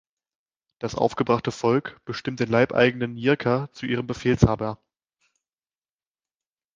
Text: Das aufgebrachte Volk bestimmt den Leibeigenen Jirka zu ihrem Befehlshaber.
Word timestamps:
Das 0.79 0.95
aufgebrachte 0.95 1.51
Volk 1.51 2.01
bestimmt 2.05 2.39
den 2.39 2.49
Leibeigenen 2.49 3.17
Jirka 3.17 3.69
zu 3.71 3.85
ihrem 3.85 4.07
Befehlshaber. 4.07 4.79